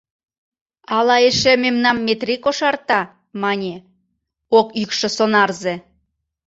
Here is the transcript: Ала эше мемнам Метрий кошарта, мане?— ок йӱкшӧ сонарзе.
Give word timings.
Ала 0.97 1.15
эше 1.29 1.53
мемнам 1.63 1.97
Метрий 2.05 2.39
кошарта, 2.45 3.01
мане?— 3.41 3.75
ок 4.57 4.67
йӱкшӧ 4.79 5.07
сонарзе. 5.17 5.75